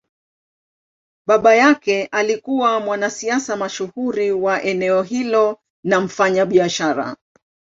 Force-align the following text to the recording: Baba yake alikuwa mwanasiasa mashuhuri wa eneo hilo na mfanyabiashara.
Baba 1.27 1.55
yake 1.55 2.05
alikuwa 2.05 2.79
mwanasiasa 2.79 3.55
mashuhuri 3.55 4.31
wa 4.31 4.61
eneo 4.63 5.03
hilo 5.03 5.59
na 5.83 6.01
mfanyabiashara. 6.01 7.15